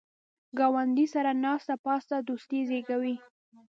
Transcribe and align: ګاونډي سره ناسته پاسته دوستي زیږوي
ګاونډي 0.57 1.05
سره 1.13 1.31
ناسته 1.43 1.75
پاسته 1.85 2.15
دوستي 2.27 2.59
زیږوي 2.69 3.15